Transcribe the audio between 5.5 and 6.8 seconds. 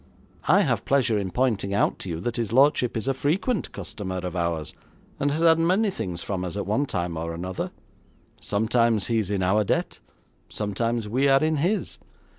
many things from us at